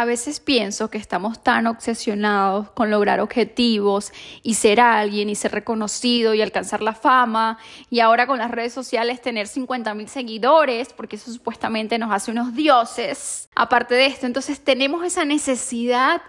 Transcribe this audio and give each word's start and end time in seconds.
A 0.00 0.06
veces 0.06 0.40
pienso 0.40 0.88
que 0.88 0.96
estamos 0.96 1.42
tan 1.42 1.66
obsesionados 1.66 2.70
con 2.70 2.90
lograr 2.90 3.20
objetivos 3.20 4.14
y 4.42 4.54
ser 4.54 4.80
alguien 4.80 5.28
y 5.28 5.34
ser 5.34 5.52
reconocido 5.52 6.32
y 6.32 6.40
alcanzar 6.40 6.80
la 6.80 6.94
fama 6.94 7.58
y 7.90 8.00
ahora 8.00 8.26
con 8.26 8.38
las 8.38 8.50
redes 8.50 8.72
sociales 8.72 9.20
tener 9.20 9.46
50 9.46 9.92
mil 9.92 10.08
seguidores 10.08 10.94
porque 10.94 11.16
eso 11.16 11.30
supuestamente 11.30 11.98
nos 11.98 12.14
hace 12.14 12.30
unos 12.30 12.54
dioses. 12.54 13.50
Aparte 13.54 13.94
de 13.94 14.06
esto, 14.06 14.24
entonces 14.24 14.64
tenemos 14.64 15.04
esa 15.04 15.26
necesidad 15.26 16.22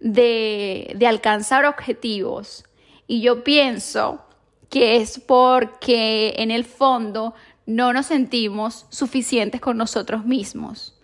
de, 0.00 0.92
de 0.96 1.06
alcanzar 1.06 1.64
objetivos 1.64 2.64
y 3.06 3.20
yo 3.20 3.44
pienso 3.44 4.26
que 4.68 4.96
es 4.96 5.20
porque 5.20 6.34
en 6.38 6.50
el 6.50 6.64
fondo 6.64 7.34
no 7.66 7.92
nos 7.92 8.06
sentimos 8.06 8.86
suficientes 8.88 9.60
con 9.60 9.76
nosotros 9.76 10.24
mismos. 10.24 10.95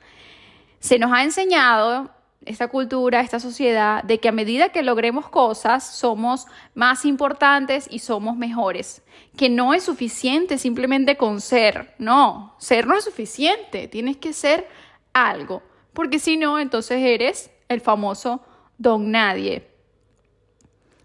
Se 0.83 0.99
nos 0.99 1.13
ha 1.13 1.23
enseñado 1.23 2.11
esta 2.45 2.67
cultura, 2.67 3.21
esta 3.21 3.39
sociedad, 3.39 4.03
de 4.03 4.19
que 4.19 4.29
a 4.29 4.33
medida 4.33 4.71
que 4.71 4.83
logremos 4.83 5.29
cosas 5.29 5.87
somos 5.97 6.47
más 6.75 7.05
importantes 7.05 7.87
y 7.89 8.01
somos 8.01 8.37
mejores, 8.37 9.05
que 9.37 9.49
no 9.49 9.75
es 9.75 9.85
suficiente 9.85 10.59
simplemente 10.59 11.17
con 11.17 11.41
ser, 11.41 11.95
no, 11.99 12.57
ser 12.59 12.89
no 12.89 12.97
es 12.97 13.05
suficiente, 13.05 13.87
tienes 13.87 14.17
que 14.17 14.33
ser 14.33 14.67
algo, 15.13 15.63
porque 15.93 16.19
si 16.19 16.37
no, 16.37 16.59
entonces 16.59 16.99
eres 17.01 17.53
el 17.69 17.81
famoso 17.81 18.43
don 18.77 19.13
nadie. 19.13 19.69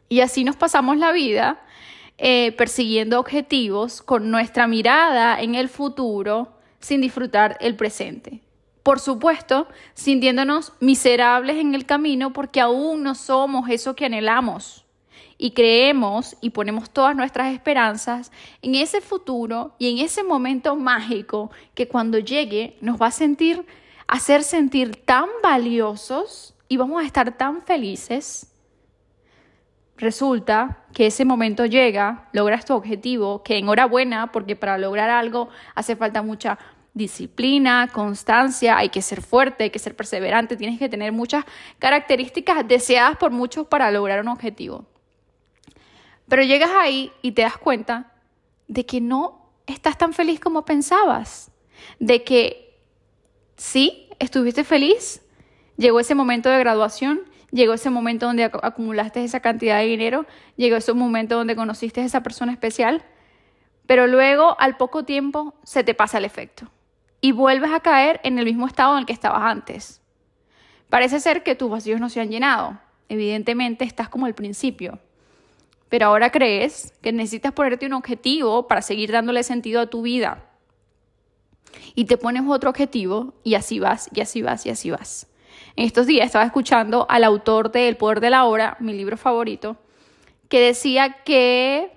Y 0.09 0.21
así 0.21 0.43
nos 0.43 0.55
pasamos 0.55 0.97
la 0.97 1.11
vida 1.11 1.63
eh, 2.17 2.51
persiguiendo 2.53 3.19
objetivos 3.19 4.01
con 4.01 4.31
nuestra 4.31 4.65
mirada 4.65 5.39
en 5.39 5.53
el 5.53 5.69
futuro 5.69 6.57
sin 6.79 6.99
disfrutar 6.99 7.57
el 7.61 7.75
presente. 7.75 8.41
Por 8.87 9.01
supuesto, 9.01 9.67
sintiéndonos 9.95 10.71
miserables 10.79 11.57
en 11.57 11.75
el 11.75 11.85
camino 11.85 12.31
porque 12.31 12.61
aún 12.61 13.03
no 13.03 13.15
somos 13.15 13.69
eso 13.69 13.97
que 13.97 14.05
anhelamos. 14.05 14.85
Y 15.37 15.51
creemos 15.51 16.37
y 16.39 16.51
ponemos 16.51 16.89
todas 16.89 17.13
nuestras 17.13 17.53
esperanzas 17.53 18.31
en 18.61 18.75
ese 18.75 19.01
futuro 19.01 19.75
y 19.77 19.91
en 19.91 20.05
ese 20.05 20.23
momento 20.23 20.77
mágico 20.77 21.51
que 21.75 21.89
cuando 21.89 22.17
llegue 22.19 22.77
nos 22.79 22.97
va 22.97 23.07
a 23.07 23.11
sentir, 23.11 23.65
hacer 24.07 24.41
sentir 24.41 24.95
tan 25.03 25.27
valiosos 25.43 26.55
y 26.69 26.77
vamos 26.77 27.03
a 27.03 27.05
estar 27.05 27.35
tan 27.35 27.63
felices. 27.63 28.53
Resulta 29.97 30.85
que 30.93 31.07
ese 31.07 31.25
momento 31.25 31.65
llega, 31.65 32.29
logras 32.31 32.63
tu 32.63 32.73
objetivo, 32.73 33.43
que 33.43 33.57
enhorabuena, 33.57 34.31
porque 34.31 34.55
para 34.55 34.77
lograr 34.77 35.09
algo 35.09 35.49
hace 35.75 35.97
falta 35.97 36.21
mucha 36.21 36.57
disciplina, 36.97 37.87
constancia, 37.93 38.77
hay 38.77 38.89
que 38.89 39.01
ser 39.01 39.21
fuerte, 39.21 39.65
hay 39.65 39.69
que 39.69 39.79
ser 39.79 39.95
perseverante, 39.95 40.57
tienes 40.57 40.79
que 40.79 40.89
tener 40.89 41.11
muchas 41.11 41.45
características 41.79 42.67
deseadas 42.67 43.17
por 43.17 43.31
muchos 43.31 43.67
para 43.67 43.91
lograr 43.91 44.19
un 44.21 44.27
objetivo. 44.27 44.85
Pero 46.27 46.43
llegas 46.43 46.71
ahí 46.73 47.11
y 47.21 47.31
te 47.31 47.43
das 47.43 47.57
cuenta 47.57 48.11
de 48.67 48.85
que 48.85 48.99
no 48.99 49.49
estás 49.65 49.97
tan 49.97 50.13
feliz 50.13 50.39
como 50.39 50.65
pensabas, 50.65 51.51
de 51.99 52.23
que 52.23 52.79
sí, 53.55 54.09
estuviste 54.19 54.63
feliz, 54.63 55.21
llegó 55.77 55.99
ese 55.99 56.15
momento 56.15 56.49
de 56.49 56.59
graduación, 56.59 57.21
llegó 57.51 57.73
ese 57.73 57.89
momento 57.89 58.25
donde 58.25 58.45
acumulaste 58.45 59.23
esa 59.23 59.39
cantidad 59.39 59.79
de 59.79 59.85
dinero, 59.85 60.25
llegó 60.57 60.75
ese 60.75 60.93
momento 60.93 61.35
donde 61.35 61.55
conociste 61.55 62.01
a 62.01 62.05
esa 62.05 62.23
persona 62.23 62.51
especial, 62.51 63.03
pero 63.85 64.07
luego 64.07 64.59
al 64.59 64.75
poco 64.75 65.05
tiempo 65.05 65.53
se 65.63 65.83
te 65.83 65.93
pasa 65.93 66.17
el 66.17 66.25
efecto 66.25 66.69
y 67.21 67.31
vuelves 67.31 67.71
a 67.71 67.79
caer 67.79 68.19
en 68.23 68.37
el 68.39 68.45
mismo 68.45 68.67
estado 68.67 68.93
en 68.93 68.99
el 68.99 69.05
que 69.05 69.13
estabas 69.13 69.43
antes. 69.43 70.01
Parece 70.89 71.19
ser 71.19 71.43
que 71.43 71.55
tus 71.55 71.69
vacíos 71.69 71.99
no 71.99 72.09
se 72.09 72.21
han 72.21 72.29
llenado. 72.29 72.79
Evidentemente 73.09 73.85
estás 73.85 74.09
como 74.09 74.25
al 74.25 74.35
principio. 74.35 74.99
Pero 75.89 76.07
ahora 76.07 76.31
crees 76.31 76.93
que 77.01 77.11
necesitas 77.11 77.53
ponerte 77.53 77.85
un 77.85 77.93
objetivo 77.93 78.67
para 78.67 78.81
seguir 78.81 79.11
dándole 79.11 79.43
sentido 79.43 79.81
a 79.81 79.87
tu 79.87 80.01
vida. 80.01 80.43
Y 81.95 82.05
te 82.05 82.17
pones 82.17 82.43
otro 82.47 82.69
objetivo 82.69 83.33
y 83.43 83.55
así 83.55 83.79
vas, 83.79 84.09
y 84.13 84.21
así 84.21 84.41
vas, 84.41 84.65
y 84.65 84.69
así 84.69 84.91
vas. 84.91 85.27
En 85.75 85.85
estos 85.85 86.07
días 86.07 86.25
estaba 86.25 86.45
escuchando 86.45 87.05
al 87.09 87.23
autor 87.23 87.71
de 87.71 87.87
El 87.87 87.97
Poder 87.97 88.19
de 88.19 88.29
la 88.29 88.45
Hora, 88.45 88.77
mi 88.79 88.93
libro 88.93 89.17
favorito, 89.17 89.77
que 90.49 90.59
decía 90.59 91.23
que 91.23 91.96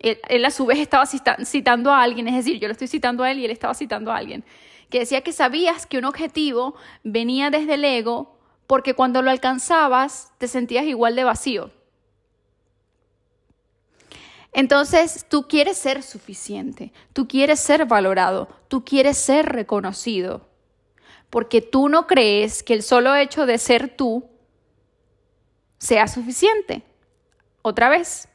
él, 0.00 0.44
a 0.44 0.50
su 0.50 0.66
vez 0.66 0.78
estaba 0.78 1.06
citando 1.06 1.92
a 1.92 2.02
alguien, 2.02 2.28
es 2.28 2.34
decir, 2.34 2.58
yo 2.60 2.68
lo 2.68 2.72
estoy 2.72 2.88
citando 2.88 3.24
a 3.24 3.30
él 3.30 3.38
y 3.38 3.44
él 3.44 3.50
estaba 3.50 3.74
citando 3.74 4.12
a 4.12 4.16
alguien, 4.16 4.44
que 4.90 5.00
decía 5.00 5.22
que 5.22 5.32
sabías 5.32 5.86
que 5.86 5.98
un 5.98 6.04
objetivo 6.04 6.74
venía 7.02 7.50
desde 7.50 7.74
el 7.74 7.84
ego 7.84 8.38
porque 8.66 8.94
cuando 8.94 9.22
lo 9.22 9.30
alcanzabas 9.30 10.32
te 10.38 10.48
sentías 10.48 10.84
igual 10.84 11.16
de 11.16 11.24
vacío. 11.24 11.70
Entonces 14.52 15.26
tú 15.28 15.46
quieres 15.46 15.76
ser 15.76 16.02
suficiente, 16.02 16.92
tú 17.12 17.28
quieres 17.28 17.60
ser 17.60 17.86
valorado, 17.86 18.48
tú 18.68 18.84
quieres 18.84 19.18
ser 19.18 19.46
reconocido, 19.46 20.48
porque 21.30 21.60
tú 21.60 21.88
no 21.88 22.06
crees 22.06 22.62
que 22.62 22.74
el 22.74 22.82
solo 22.82 23.14
hecho 23.14 23.46
de 23.46 23.58
ser 23.58 23.94
tú 23.94 24.28
sea 25.78 26.08
suficiente. 26.08 26.82
Otra 27.62 27.88
vez, 27.88 28.28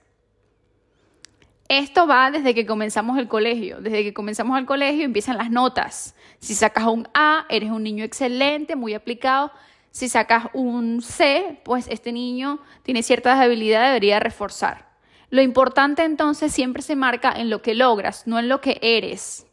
esto 1.79 2.07
va 2.07 2.31
desde 2.31 2.53
que 2.53 2.65
comenzamos 2.65 3.17
el 3.17 3.27
colegio. 3.27 3.81
Desde 3.81 4.03
que 4.03 4.13
comenzamos 4.13 4.57
el 4.57 4.65
colegio 4.65 5.05
empiezan 5.05 5.37
las 5.37 5.49
notas. 5.49 6.15
Si 6.39 6.55
sacas 6.55 6.85
un 6.85 7.07
A, 7.13 7.45
eres 7.49 7.71
un 7.71 7.83
niño 7.83 8.03
excelente, 8.03 8.75
muy 8.75 8.93
aplicado. 8.93 9.51
Si 9.91 10.09
sacas 10.09 10.47
un 10.53 11.01
C, 11.01 11.61
pues 11.63 11.87
este 11.87 12.11
niño 12.11 12.59
tiene 12.83 13.03
ciertas 13.03 13.39
habilidades, 13.39 13.89
debería 13.89 14.19
reforzar. 14.19 14.89
Lo 15.29 15.41
importante 15.41 16.03
entonces 16.03 16.51
siempre 16.51 16.81
se 16.81 16.95
marca 16.95 17.31
en 17.35 17.49
lo 17.49 17.61
que 17.61 17.75
logras, 17.75 18.27
no 18.27 18.39
en 18.39 18.49
lo 18.49 18.61
que 18.61 18.79
eres. 18.81 19.47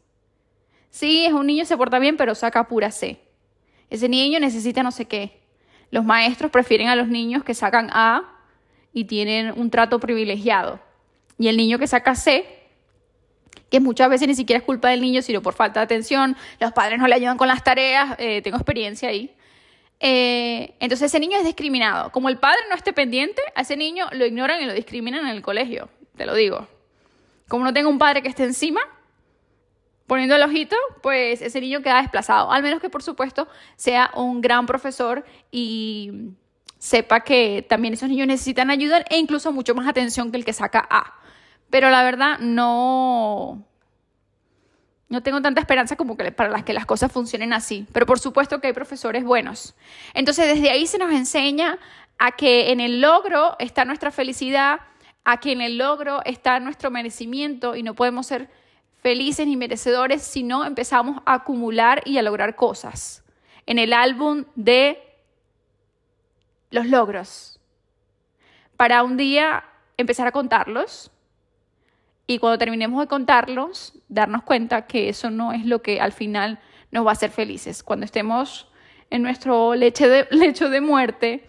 Sí, 0.89 1.25
es 1.25 1.33
un 1.33 1.47
niño, 1.47 1.65
se 1.65 1.77
porta 1.77 1.99
bien, 1.99 2.17
pero 2.17 2.35
saca 2.35 2.67
pura 2.67 2.91
C. 2.91 3.21
Ese 3.89 4.09
niño 4.09 4.39
necesita 4.39 4.83
no 4.83 4.91
sé 4.91 5.05
qué. 5.05 5.41
Los 5.89 6.05
maestros 6.05 6.51
prefieren 6.51 6.87
a 6.87 6.95
los 6.95 7.07
niños 7.07 7.43
que 7.43 7.53
sacan 7.53 7.89
A 7.91 8.23
y 8.93 9.05
tienen 9.05 9.53
un 9.55 9.69
trato 9.69 9.99
privilegiado 9.99 10.79
y 11.37 11.47
el 11.47 11.57
niño 11.57 11.79
que 11.79 11.87
saca 11.87 12.15
C, 12.15 12.45
que 13.69 13.79
muchas 13.79 14.09
veces 14.09 14.27
ni 14.27 14.35
siquiera 14.35 14.59
es 14.59 14.65
culpa 14.65 14.89
del 14.89 15.01
niño, 15.01 15.21
sino 15.21 15.41
por 15.41 15.53
falta 15.53 15.79
de 15.79 15.85
atención, 15.85 16.35
los 16.59 16.73
padres 16.73 16.99
no 16.99 17.07
le 17.07 17.15
ayudan 17.15 17.37
con 17.37 17.47
las 17.47 17.63
tareas, 17.63 18.15
eh, 18.19 18.41
tengo 18.41 18.57
experiencia 18.57 19.09
ahí. 19.09 19.33
Eh, 19.99 20.73
entonces 20.79 21.05
ese 21.05 21.19
niño 21.19 21.37
es 21.37 21.45
discriminado. 21.45 22.11
Como 22.11 22.27
el 22.27 22.37
padre 22.37 22.59
no 22.69 22.75
esté 22.75 22.91
pendiente, 22.91 23.41
a 23.55 23.61
ese 23.61 23.77
niño 23.77 24.07
lo 24.11 24.25
ignoran 24.25 24.61
y 24.61 24.65
lo 24.65 24.73
discriminan 24.73 25.21
en 25.21 25.35
el 25.35 25.41
colegio, 25.41 25.89
te 26.17 26.25
lo 26.25 26.35
digo. 26.35 26.67
Como 27.47 27.63
no 27.63 27.73
tengo 27.73 27.89
un 27.89 27.99
padre 27.99 28.21
que 28.21 28.29
esté 28.29 28.43
encima, 28.43 28.81
poniendo 30.07 30.35
el 30.35 30.43
ojito, 30.43 30.75
pues 31.01 31.41
ese 31.41 31.61
niño 31.61 31.81
queda 31.81 32.01
desplazado. 32.01 32.51
Al 32.51 32.63
menos 32.63 32.81
que, 32.81 32.89
por 32.89 33.03
supuesto, 33.03 33.47
sea 33.77 34.11
un 34.15 34.41
gran 34.41 34.65
profesor 34.65 35.23
y 35.51 36.33
sepa 36.81 37.19
que 37.19 37.63
también 37.69 37.93
esos 37.93 38.09
niños 38.09 38.25
necesitan 38.25 38.71
ayuda 38.71 39.05
e 39.07 39.19
incluso 39.19 39.51
mucho 39.51 39.75
más 39.75 39.87
atención 39.87 40.31
que 40.31 40.37
el 40.37 40.43
que 40.43 40.51
saca 40.51 40.87
A. 40.89 41.13
Pero 41.69 41.91
la 41.91 42.01
verdad 42.01 42.39
no, 42.39 43.63
no 45.07 45.21
tengo 45.21 45.43
tanta 45.43 45.61
esperanza 45.61 45.95
como 45.95 46.17
que 46.17 46.31
para 46.31 46.49
las 46.49 46.63
que 46.63 46.73
las 46.73 46.87
cosas 46.87 47.11
funcionen 47.11 47.53
así. 47.53 47.85
Pero 47.93 48.07
por 48.07 48.17
supuesto 48.17 48.59
que 48.59 48.65
hay 48.65 48.73
profesores 48.73 49.23
buenos. 49.23 49.75
Entonces 50.15 50.47
desde 50.47 50.71
ahí 50.71 50.87
se 50.87 50.97
nos 50.97 51.11
enseña 51.11 51.77
a 52.17 52.31
que 52.31 52.71
en 52.71 52.79
el 52.79 52.99
logro 52.99 53.55
está 53.59 53.85
nuestra 53.85 54.09
felicidad, 54.09 54.79
a 55.23 55.39
que 55.39 55.51
en 55.51 55.61
el 55.61 55.77
logro 55.77 56.21
está 56.25 56.59
nuestro 56.59 56.89
merecimiento 56.89 57.75
y 57.75 57.83
no 57.83 57.93
podemos 57.93 58.25
ser 58.25 58.49
felices 59.03 59.45
ni 59.45 59.55
merecedores 59.55 60.23
si 60.23 60.41
no 60.41 60.65
empezamos 60.65 61.21
a 61.27 61.35
acumular 61.35 62.01
y 62.05 62.17
a 62.17 62.23
lograr 62.23 62.55
cosas. 62.55 63.23
En 63.67 63.77
el 63.77 63.93
álbum 63.93 64.45
de 64.55 65.10
los 66.71 66.87
logros. 66.87 67.59
Para 68.77 69.03
un 69.03 69.17
día 69.17 69.63
empezar 69.97 70.27
a 70.27 70.31
contarlos 70.31 71.11
y 72.25 72.39
cuando 72.39 72.57
terminemos 72.57 72.99
de 73.01 73.07
contarlos, 73.07 73.93
darnos 74.07 74.43
cuenta 74.43 74.87
que 74.87 75.09
eso 75.09 75.29
no 75.29 75.51
es 75.53 75.65
lo 75.65 75.81
que 75.81 75.99
al 75.99 76.13
final 76.13 76.59
nos 76.91 77.05
va 77.05 77.11
a 77.11 77.13
hacer 77.13 77.29
felices. 77.29 77.83
Cuando 77.83 78.05
estemos 78.05 78.67
en 79.09 79.21
nuestro 79.21 79.75
lecho 79.75 80.07
de, 80.07 80.27
lecho 80.31 80.69
de 80.69 80.81
muerte, 80.81 81.47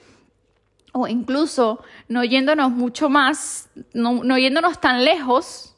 o 0.93 1.07
incluso 1.09 1.83
no 2.09 2.23
yéndonos 2.23 2.71
mucho 2.71 3.09
más, 3.09 3.71
no, 3.95 4.37
yéndonos 4.37 4.81
tan 4.81 5.05
lejos, 5.05 5.77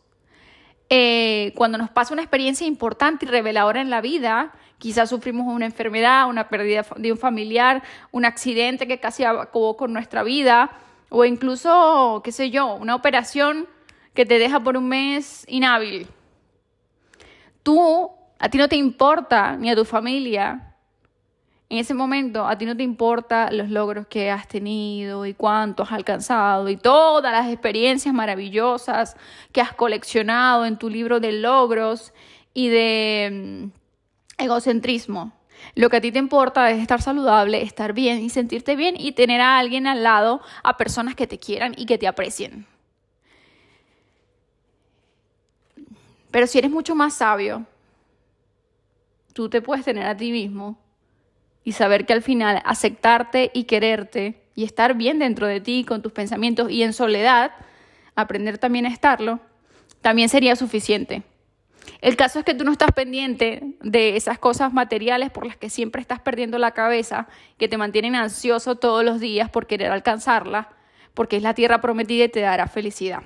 eh, 0.90 1.52
cuando 1.54 1.78
nos 1.78 1.90
pasa 1.90 2.12
una 2.12 2.22
experiencia 2.22 2.66
importante 2.66 3.24
y 3.24 3.28
reveladora 3.28 3.80
en 3.80 3.90
la 3.90 4.00
vida, 4.00 4.52
quizás 4.84 5.08
sufrimos 5.08 5.46
una 5.46 5.64
enfermedad, 5.64 6.28
una 6.28 6.50
pérdida 6.50 6.84
de 6.96 7.10
un 7.10 7.16
familiar, 7.16 7.82
un 8.12 8.26
accidente 8.26 8.86
que 8.86 9.00
casi 9.00 9.24
acabó 9.24 9.78
con 9.78 9.94
nuestra 9.94 10.22
vida, 10.22 10.72
o 11.08 11.24
incluso, 11.24 12.20
qué 12.22 12.32
sé 12.32 12.50
yo, 12.50 12.74
una 12.74 12.94
operación 12.94 13.66
que 14.12 14.26
te 14.26 14.38
deja 14.38 14.60
por 14.60 14.76
un 14.76 14.86
mes 14.86 15.46
inhábil. 15.48 16.06
Tú, 17.62 18.10
a 18.38 18.50
ti 18.50 18.58
no 18.58 18.68
te 18.68 18.76
importa, 18.76 19.56
ni 19.56 19.70
a 19.70 19.74
tu 19.74 19.86
familia, 19.86 20.74
en 21.70 21.78
ese 21.78 21.94
momento 21.94 22.46
a 22.46 22.58
ti 22.58 22.66
no 22.66 22.76
te 22.76 22.82
importa 22.82 23.50
los 23.50 23.70
logros 23.70 24.06
que 24.06 24.30
has 24.30 24.46
tenido 24.48 25.24
y 25.24 25.32
cuánto 25.32 25.84
has 25.84 25.92
alcanzado 25.92 26.68
y 26.68 26.76
todas 26.76 27.32
las 27.32 27.50
experiencias 27.50 28.14
maravillosas 28.14 29.16
que 29.50 29.62
has 29.62 29.72
coleccionado 29.72 30.66
en 30.66 30.76
tu 30.76 30.90
libro 30.90 31.20
de 31.20 31.32
logros 31.32 32.12
y 32.52 32.68
de 32.68 33.70
mm, 33.72 33.83
egocentrismo. 34.38 35.32
Lo 35.74 35.88
que 35.90 35.96
a 35.96 36.00
ti 36.00 36.12
te 36.12 36.18
importa 36.18 36.70
es 36.70 36.80
estar 36.80 37.00
saludable, 37.00 37.62
estar 37.62 37.92
bien 37.92 38.20
y 38.20 38.30
sentirte 38.30 38.76
bien 38.76 38.94
y 38.98 39.12
tener 39.12 39.40
a 39.40 39.58
alguien 39.58 39.86
al 39.86 40.02
lado, 40.02 40.40
a 40.62 40.76
personas 40.76 41.14
que 41.14 41.26
te 41.26 41.38
quieran 41.38 41.74
y 41.76 41.86
que 41.86 41.98
te 41.98 42.06
aprecien. 42.06 42.66
Pero 46.30 46.46
si 46.46 46.58
eres 46.58 46.70
mucho 46.70 46.94
más 46.94 47.14
sabio, 47.14 47.64
tú 49.32 49.48
te 49.48 49.62
puedes 49.62 49.84
tener 49.84 50.06
a 50.06 50.16
ti 50.16 50.32
mismo 50.32 50.76
y 51.62 51.72
saber 51.72 52.06
que 52.06 52.12
al 52.12 52.22
final 52.22 52.60
aceptarte 52.64 53.50
y 53.54 53.64
quererte 53.64 54.42
y 54.54 54.64
estar 54.64 54.94
bien 54.94 55.18
dentro 55.18 55.46
de 55.46 55.60
ti 55.60 55.84
con 55.84 56.02
tus 56.02 56.12
pensamientos 56.12 56.70
y 56.70 56.82
en 56.82 56.92
soledad, 56.92 57.52
aprender 58.14 58.58
también 58.58 58.86
a 58.86 58.90
estarlo, 58.90 59.40
también 60.00 60.28
sería 60.28 60.56
suficiente. 60.56 61.22
El 62.00 62.16
caso 62.16 62.38
es 62.38 62.44
que 62.44 62.54
tú 62.54 62.64
no 62.64 62.72
estás 62.72 62.92
pendiente 62.92 63.76
de 63.80 64.16
esas 64.16 64.38
cosas 64.38 64.72
materiales 64.72 65.30
por 65.30 65.46
las 65.46 65.56
que 65.56 65.70
siempre 65.70 66.00
estás 66.00 66.20
perdiendo 66.20 66.58
la 66.58 66.72
cabeza, 66.72 67.28
que 67.58 67.68
te 67.68 67.78
mantienen 67.78 68.14
ansioso 68.14 68.76
todos 68.76 69.04
los 69.04 69.20
días 69.20 69.50
por 69.50 69.66
querer 69.66 69.90
alcanzarla, 69.90 70.70
porque 71.14 71.36
es 71.36 71.42
la 71.42 71.54
tierra 71.54 71.80
prometida 71.80 72.24
y 72.24 72.28
te 72.28 72.40
dará 72.40 72.66
felicidad. 72.66 73.22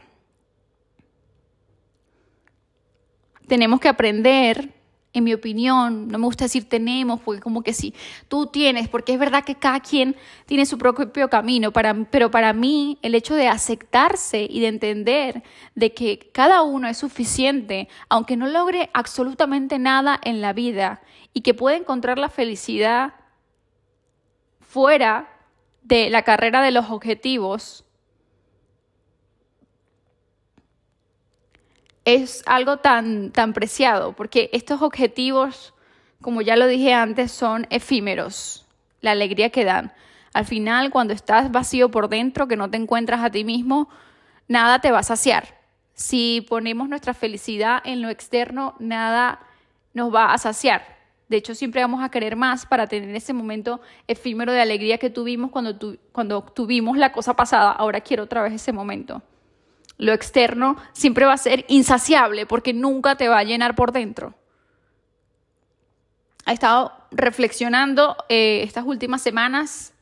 Tenemos 3.47 3.81
que 3.81 3.89
aprender 3.89 4.78
en 5.19 5.25
mi 5.25 5.35
opinión, 5.35 6.09
no 6.09 6.19
me 6.19 6.25
gusta 6.25 6.45
decir 6.45 6.69
tenemos, 6.69 7.21
porque 7.21 7.41
como 7.41 7.63
que 7.63 7.73
sí, 7.73 7.95
tú 8.29 8.47
tienes, 8.47 8.89
porque 8.89 9.13
es 9.13 9.19
verdad 9.19 9.45
que 9.45 9.55
cada 9.55 9.81
quien 9.81 10.17
tiene 10.47 10.67
su 10.67 10.79
propio 10.79 11.29
camino, 11.29 11.73
para, 11.73 11.95
pero 12.11 12.31
para 12.31 12.53
mí 12.53 12.99
el 13.03 13.15
hecho 13.15 13.35
de 13.35 13.49
aceptarse 13.49 14.47
y 14.49 14.61
de 14.61 14.69
entender 14.69 15.43
de 15.75 15.93
que 15.93 16.31
cada 16.33 16.63
uno 16.63 16.89
es 16.89 16.99
suficiente, 16.99 17.89
aunque 18.09 18.37
no 18.37 18.47
logre 18.47 18.91
absolutamente 18.95 19.79
nada 19.79 20.19
en 20.23 20.41
la 20.41 20.53
vida 20.53 21.03
y 21.33 21.43
que 21.43 21.55
puede 21.55 21.77
encontrar 21.77 22.19
la 22.19 22.29
felicidad 22.29 23.15
fuera 24.61 25.29
de 25.83 26.11
la 26.11 26.23
carrera 26.23 26.63
de 26.63 26.71
los 26.71 26.91
objetivos, 26.91 27.85
es 32.09 32.43
algo 32.47 32.79
tan, 32.79 33.33
tan 33.33 33.53
preciado, 33.53 34.15
porque 34.15 34.49
estos 34.55 34.81
objetivos, 34.81 35.75
como 36.23 36.41
ya 36.41 36.57
lo 36.57 36.67
dije 36.67 36.95
antes, 36.95 37.31
son 37.31 37.67
efímeros, 37.69 38.67
la 39.03 39.11
alegría 39.11 39.51
que 39.51 39.67
dan. 39.67 39.93
Al 40.33 40.47
final, 40.47 40.91
cuando 40.91 41.13
estás 41.13 41.53
vacío 41.53 41.91
por 41.91 42.09
dentro, 42.09 42.49
que 42.49 42.57
no 42.57 42.71
te 42.71 42.79
encuentras 42.79 43.21
a 43.23 43.29
ti 43.29 43.45
mismo, 43.45 43.91
nada 44.47 44.79
te 44.79 44.91
va 44.91 45.01
a 45.01 45.03
saciar. 45.03 45.59
Si 45.93 46.47
ponemos 46.49 46.89
nuestra 46.89 47.13
felicidad 47.13 47.83
en 47.85 48.01
lo 48.01 48.09
externo, 48.09 48.75
nada 48.79 49.41
nos 49.93 50.15
va 50.15 50.33
a 50.33 50.39
saciar. 50.39 50.97
De 51.29 51.37
hecho, 51.37 51.55
siempre 51.55 51.83
vamos 51.83 52.03
a 52.03 52.09
querer 52.09 52.37
más 52.37 52.65
para 52.65 52.87
tener 52.87 53.15
ese 53.15 53.35
momento 53.35 53.83
efímero 54.07 54.53
de 54.53 54.63
alegría 54.63 54.97
que 54.97 55.11
tuvimos 55.11 55.51
cuando, 55.51 55.99
cuando 56.13 56.41
tuvimos 56.43 56.97
la 56.97 57.13
cosa 57.13 57.37
pasada. 57.37 57.71
Ahora 57.71 58.01
quiero 58.01 58.23
otra 58.23 58.43
vez 58.43 58.55
ese 58.55 58.73
momento 58.73 59.21
lo 59.99 60.13
externo 60.13 60.77
siempre 60.93 61.27
va 61.27 61.35
a 61.35 61.39
ser 61.39 61.65
insaciable 61.69 62.47
porque 62.47 62.73
nunca 62.73 63.17
te 63.17 63.29
va 63.29 63.39
a 63.39 63.45
llenar 63.45 63.75
por 63.75 63.93
dentro. 63.93 64.35
He 66.47 66.53
estado 66.53 66.93
reflexionando 67.11 68.17
eh, 68.29 68.63
estas 68.63 68.87
últimas 68.87 69.21
semanas. 69.21 69.93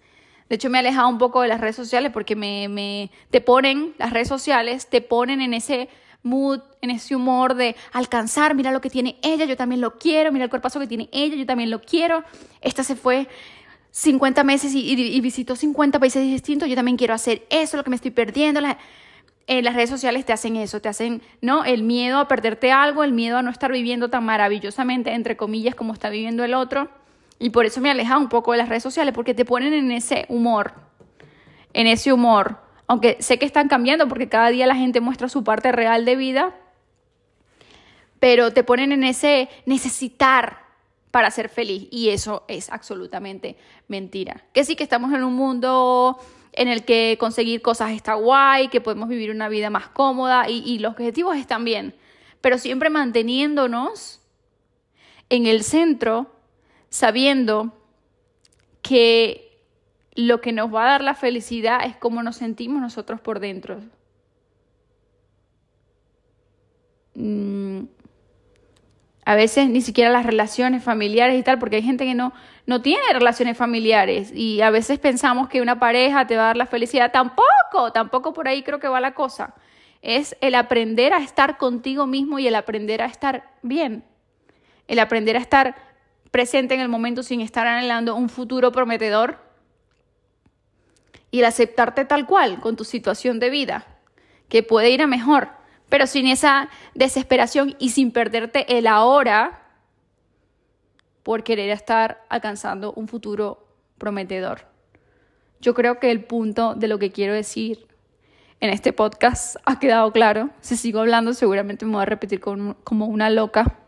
De 0.49 0.57
hecho, 0.57 0.71
me 0.71 0.79
he 0.79 0.81
alejado 0.81 1.09
un 1.09 1.19
poco 1.19 1.43
de 1.43 1.49
las 1.49 1.61
redes 1.61 1.75
sociales 1.75 2.13
porque 2.13 2.37
me, 2.37 2.69
me, 2.69 3.11
te 3.31 3.41
ponen, 3.41 3.95
las 3.99 4.13
redes 4.13 4.29
sociales 4.29 4.89
te 4.89 5.01
ponen 5.01 5.41
en 5.41 5.55
ese 5.55 5.89
mood, 6.23 6.61
en 6.83 6.91
ese 6.91 7.17
humor 7.17 7.55
de 7.55 7.75
alcanzar, 7.93 8.55
mira 8.55 8.71
lo 8.71 8.81
que 8.81 8.91
tiene 8.91 9.17
ella, 9.23 9.45
yo 9.45 9.57
también 9.57 9.81
lo 9.81 9.99
quiero, 9.99 10.31
mira 10.31 10.45
el 10.45 10.51
cuerpazo 10.51 10.79
que 10.79 10.87
tiene 10.87 11.09
ella, 11.11 11.35
yo 11.35 11.47
también 11.47 11.71
lo 11.71 11.81
quiero. 11.81 12.23
Esta 12.61 12.85
se 12.85 12.95
fue 12.95 13.29
50 13.91 14.45
meses 14.45 14.75
y, 14.75 14.93
y 14.93 15.21
visitó 15.21 15.57
50 15.57 15.99
países 15.99 16.23
distintos, 16.23 16.69
yo 16.69 16.77
también 16.77 16.97
quiero 16.97 17.15
hacer 17.15 17.45
eso, 17.51 17.77
lo 17.77 17.83
que 17.83 17.91
me 17.91 17.97
estoy 17.97 18.11
perdiendo. 18.13 18.61
La 18.61 18.79
en 19.47 19.65
las 19.65 19.75
redes 19.75 19.91
sociales 19.91 20.25
te 20.25 20.33
hacen 20.33 20.57
eso, 20.57 20.81
te 20.81 20.89
hacen, 20.89 21.23
¿no? 21.41 21.65
El 21.65 21.83
miedo 21.83 22.19
a 22.19 22.29
perderte 22.29 22.73
algo, 22.73 23.05
el 23.05 23.13
miedo 23.13 23.39
a 23.39 23.43
no 23.43 23.51
estar 23.51 23.71
viviendo 23.71 24.11
tan 24.11 24.25
maravillosamente, 24.25 25.13
entre 25.13 25.37
comillas, 25.37 25.75
como 25.75 25.93
está 25.93 26.11
viviendo 26.11 26.43
el 26.45 26.55
otro. 26.55 26.89
Y 27.39 27.51
por 27.51 27.65
eso 27.65 27.81
me 27.81 27.91
aleja 27.91 28.19
un 28.19 28.29
poco 28.29 28.53
de 28.53 28.59
las 28.59 28.69
redes 28.69 28.83
sociales, 28.83 29.15
porque 29.15 29.35
te 29.35 29.45
ponen 29.45 29.73
en 29.73 29.93
ese 29.93 30.27
humor, 30.29 30.75
en 31.73 31.87
ese 31.87 32.13
humor. 32.13 32.59
Aunque 32.89 33.17
sé 33.21 33.39
que 33.39 33.47
están 33.47 33.69
cambiando, 33.69 34.09
porque 34.09 34.29
cada 34.29 34.49
día 34.49 34.67
la 34.67 34.75
gente 34.75 35.01
muestra 35.01 35.29
su 35.29 35.45
parte 35.45 35.71
real 35.71 36.05
de 36.05 36.17
vida, 36.17 36.55
pero 38.19 38.53
te 38.53 38.65
ponen 38.65 38.93
en 38.93 39.05
ese 39.05 39.49
necesitar 39.65 40.67
para 41.13 41.31
ser 41.31 41.49
feliz. 41.49 41.87
Y 41.93 42.09
eso 42.09 42.45
es 42.49 42.71
absolutamente 42.71 43.57
mentira. 43.87 44.45
Que 44.53 44.65
sí 44.65 44.75
que 44.75 44.83
estamos 44.83 45.13
en 45.13 45.23
un 45.23 45.35
mundo 45.35 46.19
en 46.53 46.69
el 46.69 46.85
que 46.85 47.17
conseguir 47.19 47.63
cosas 47.63 47.93
está 47.93 48.15
guay, 48.15 48.69
que 48.69 48.81
podemos 48.81 49.09
vivir 49.09 49.31
una 49.31 49.49
vida 49.49 49.71
más 49.71 49.89
cómoda 49.89 50.49
y, 50.49 50.79
los 50.79 50.93
objetivos 50.93 51.37
están 51.37 51.65
bien, 51.65 51.95
pero 52.41 52.59
siempre 52.59 52.91
manteniéndonos 52.91 54.21
en 55.29 55.47
el 55.47 55.63
centro, 55.63 56.33
sabiendo 56.89 57.73
que 58.83 59.61
lo 60.15 60.41
que 60.41 60.53
nos 60.53 60.75
va 60.75 60.85
a 60.85 60.91
dar 60.93 61.05
la 61.05 61.15
felicidad 61.15 61.85
es 61.85 61.97
cómo 61.97 62.23
nos 62.23 62.37
sentimos 62.37 62.81
nosotros 62.81 63.21
por 63.21 63.41
dentro. 63.41 63.81
Mm, 67.15 67.85
a 69.29 69.35
veces 69.35 69.69
ni 69.69 69.81
siquiera 69.81 70.09
las 70.09 70.25
relaciones 70.25 70.85
familiares 70.85 71.37
y 71.37 71.43
tal, 71.43 71.59
porque 71.59 71.77
hay 71.77 71.83
gente 71.83 72.05
que 72.05 72.15
no, 72.15 72.33
no 72.65 72.81
tiene 72.81 73.03
relaciones 73.13 73.57
familiares 73.57 74.31
y 74.33 74.61
a 74.61 74.71
veces 74.71 75.01
pensamos 75.01 75.49
que 75.49 75.61
una 75.61 75.81
pareja 75.81 76.29
te 76.29 76.37
va 76.37 76.45
a 76.45 76.47
dar 76.47 76.57
la 76.57 76.67
felicidad. 76.67 77.11
Tampoco, 77.11 77.91
tampoco 77.93 78.33
por 78.33 78.47
ahí 78.47 78.63
creo 78.63 78.79
que 78.79 78.87
va 78.87 79.01
la 79.01 79.15
cosa. 79.15 79.53
Es 80.01 80.37
el 80.41 80.55
aprender 80.55 81.13
a 81.13 81.19
estar 81.19 81.59
contigo 81.59 82.07
mismo 82.07 82.39
y 82.39 82.47
el 82.47 82.55
aprender 82.55 83.03
a 83.03 83.07
estar 83.07 83.51
bien. 83.63 84.05
El 84.87 85.01
aprender 85.01 85.35
a 85.35 85.41
estar 85.41 85.75
presente 86.31 86.75
en 86.75 86.81
el 86.81 86.89
momento 86.89 87.25
sin 87.25 87.41
estar 87.41 87.67
anhelando 87.67 88.15
un 88.15 88.29
futuro 88.29 88.71
prometedor 88.71 89.41
y 91.33 91.41
el 91.41 91.47
aceptarte 91.47 92.05
tal 92.05 92.27
cual 92.27 92.61
con 92.61 92.77
tu 92.77 92.85
situación 92.85 93.41
de 93.41 93.51
vida, 93.51 93.87
que 94.49 94.63
puede 94.63 94.91
ir 94.91 95.03
a 95.03 95.09
mejor 95.09 95.49
pero 95.89 96.07
sin 96.07 96.27
esa 96.27 96.69
desesperación 96.95 97.77
y 97.79 97.91
sin 97.91 98.11
perderte 98.11 98.79
el 98.79 98.87
ahora 98.87 99.63
por 101.23 101.43
querer 101.43 101.71
estar 101.71 102.25
alcanzando 102.29 102.93
un 102.93 103.09
futuro 103.09 103.67
prometedor. 103.99 104.67
Yo 105.61 105.75
creo 105.75 105.99
que 105.99 106.11
el 106.11 106.25
punto 106.25 106.75
de 106.75 106.89
lo 106.89 106.99
que 106.99 107.11
quiero 107.11 107.35
decir 107.35 107.87
en 108.61 108.71
este 108.71 108.93
podcast 108.93 109.57
ha 109.65 109.79
quedado 109.79 110.13
claro. 110.13 110.51
Si 110.61 110.77
sigo 110.77 111.01
hablando 111.01 111.35
seguramente 111.35 111.85
me 111.85 111.93
voy 111.93 112.03
a 112.03 112.07
repetir 112.07 112.41
como 112.41 113.07
una 113.07 113.31
loca. 113.31 113.79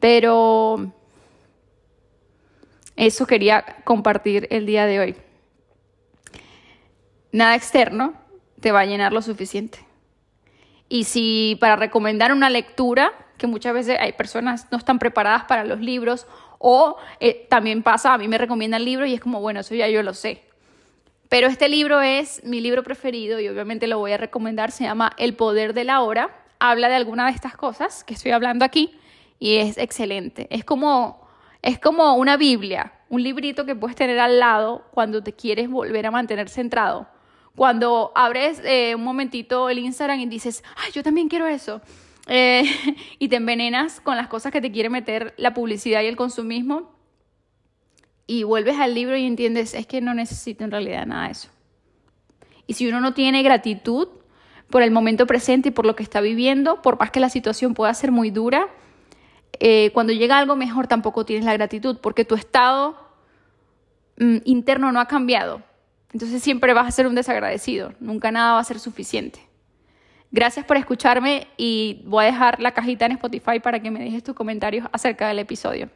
Pero 0.00 0.92
eso 2.96 3.26
quería 3.26 3.64
compartir 3.84 4.46
el 4.50 4.66
día 4.66 4.86
de 4.86 5.00
hoy. 5.00 5.16
Nada 7.32 7.56
externo 7.56 8.14
te 8.60 8.72
va 8.72 8.80
a 8.80 8.86
llenar 8.86 9.12
lo 9.12 9.22
suficiente. 9.22 9.87
Y 10.88 11.04
si 11.04 11.56
para 11.60 11.76
recomendar 11.76 12.32
una 12.32 12.50
lectura, 12.50 13.12
que 13.36 13.46
muchas 13.46 13.74
veces 13.74 13.98
hay 14.00 14.12
personas 14.12 14.66
no 14.70 14.78
están 14.78 14.98
preparadas 14.98 15.44
para 15.44 15.64
los 15.64 15.80
libros, 15.80 16.26
o 16.58 16.96
eh, 17.20 17.46
también 17.48 17.82
pasa, 17.82 18.14
a 18.14 18.18
mí 18.18 18.26
me 18.26 18.38
recomiendan 18.38 18.84
libros 18.84 19.08
y 19.08 19.14
es 19.14 19.20
como, 19.20 19.40
bueno, 19.40 19.60
eso 19.60 19.74
ya 19.74 19.88
yo 19.88 20.02
lo 20.02 20.14
sé. 20.14 20.42
Pero 21.28 21.46
este 21.46 21.68
libro 21.68 22.00
es 22.00 22.42
mi 22.42 22.60
libro 22.60 22.82
preferido 22.82 23.38
y 23.38 23.48
obviamente 23.48 23.86
lo 23.86 23.98
voy 23.98 24.12
a 24.12 24.16
recomendar, 24.16 24.70
se 24.70 24.84
llama 24.84 25.12
El 25.18 25.34
Poder 25.34 25.74
de 25.74 25.84
la 25.84 26.00
Hora. 26.00 26.34
Habla 26.58 26.88
de 26.88 26.96
alguna 26.96 27.26
de 27.26 27.32
estas 27.32 27.56
cosas 27.56 28.02
que 28.02 28.14
estoy 28.14 28.32
hablando 28.32 28.64
aquí 28.64 28.98
y 29.38 29.58
es 29.58 29.76
excelente. 29.76 30.48
Es 30.50 30.64
como, 30.64 31.28
es 31.60 31.78
como 31.78 32.14
una 32.14 32.38
Biblia, 32.38 32.94
un 33.10 33.22
librito 33.22 33.66
que 33.66 33.76
puedes 33.76 33.94
tener 33.94 34.18
al 34.18 34.40
lado 34.40 34.86
cuando 34.90 35.22
te 35.22 35.34
quieres 35.34 35.68
volver 35.68 36.06
a 36.06 36.10
mantener 36.10 36.48
centrado 36.48 37.06
cuando 37.54 38.12
abres 38.14 38.60
eh, 38.64 38.94
un 38.94 39.04
momentito 39.04 39.68
el 39.68 39.78
Instagram 39.78 40.20
y 40.20 40.26
dices, 40.26 40.62
ay, 40.76 40.92
yo 40.92 41.02
también 41.02 41.28
quiero 41.28 41.46
eso, 41.46 41.80
eh, 42.26 42.64
y 43.18 43.28
te 43.28 43.36
envenenas 43.36 44.00
con 44.00 44.16
las 44.16 44.28
cosas 44.28 44.52
que 44.52 44.60
te 44.60 44.70
quiere 44.70 44.90
meter 44.90 45.34
la 45.36 45.54
publicidad 45.54 46.02
y 46.02 46.06
el 46.06 46.16
consumismo, 46.16 46.92
y 48.26 48.42
vuelves 48.42 48.76
al 48.78 48.94
libro 48.94 49.16
y 49.16 49.24
entiendes, 49.24 49.74
es 49.74 49.86
que 49.86 50.00
no 50.00 50.12
necesito 50.12 50.62
en 50.62 50.70
realidad 50.70 51.06
nada 51.06 51.26
de 51.26 51.32
eso. 51.32 51.48
Y 52.66 52.74
si 52.74 52.86
uno 52.86 53.00
no 53.00 53.14
tiene 53.14 53.42
gratitud 53.42 54.08
por 54.68 54.82
el 54.82 54.90
momento 54.90 55.26
presente 55.26 55.70
y 55.70 55.72
por 55.72 55.86
lo 55.86 55.96
que 55.96 56.02
está 56.02 56.20
viviendo, 56.20 56.82
por 56.82 56.98
más 56.98 57.10
que 57.10 57.20
la 57.20 57.30
situación 57.30 57.72
pueda 57.72 57.92
ser 57.94 58.12
muy 58.12 58.30
dura, 58.30 58.68
eh, 59.60 59.90
cuando 59.94 60.12
llega 60.12 60.38
algo 60.38 60.56
mejor 60.56 60.86
tampoco 60.86 61.24
tienes 61.24 61.46
la 61.46 61.54
gratitud, 61.54 61.98
porque 62.02 62.26
tu 62.26 62.34
estado 62.34 62.96
mm, 64.18 64.38
interno 64.44 64.92
no 64.92 65.00
ha 65.00 65.06
cambiado. 65.06 65.62
Entonces 66.12 66.42
siempre 66.42 66.72
vas 66.72 66.86
a 66.86 66.90
ser 66.90 67.06
un 67.06 67.14
desagradecido, 67.14 67.92
nunca 68.00 68.30
nada 68.30 68.54
va 68.54 68.60
a 68.60 68.64
ser 68.64 68.78
suficiente. 68.78 69.40
Gracias 70.30 70.64
por 70.66 70.76
escucharme 70.76 71.46
y 71.56 72.02
voy 72.06 72.24
a 72.24 72.26
dejar 72.26 72.60
la 72.60 72.72
cajita 72.72 73.06
en 73.06 73.12
Spotify 73.12 73.60
para 73.60 73.80
que 73.80 73.90
me 73.90 74.00
dejes 74.00 74.22
tus 74.22 74.34
comentarios 74.34 74.86
acerca 74.92 75.28
del 75.28 75.38
episodio. 75.38 75.88